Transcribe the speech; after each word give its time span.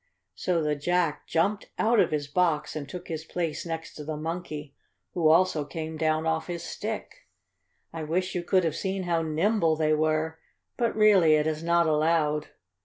So 0.33 0.63
the 0.63 0.75
Jack 0.75 1.27
jumped 1.27 1.69
out 1.77 1.99
of 1.99 2.09
his 2.09 2.25
box 2.27 2.75
and 2.75 2.89
took 2.89 3.07
his 3.07 3.23
place 3.23 3.67
next 3.67 3.93
to 3.93 4.03
the 4.03 4.17
Monkey, 4.17 4.73
who 5.13 5.29
also 5.29 5.63
came 5.63 5.95
down 5.95 6.25
off 6.25 6.47
his 6.47 6.63
stick. 6.63 7.27
I 7.93 8.01
wish 8.01 8.33
you 8.33 8.41
could 8.41 8.63
have 8.63 8.75
seen 8.75 9.03
how 9.03 9.21
nimble 9.21 9.75
they 9.75 9.93
were, 9.93 10.39
but, 10.75 10.95
really, 10.95 11.35
it 11.35 11.45
is 11.45 11.61
not 11.61 11.85
allowed. 11.85 12.47